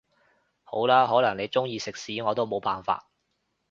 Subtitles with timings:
[0.63, 3.07] 好啦，可能你鍾意食屎我都冇辦法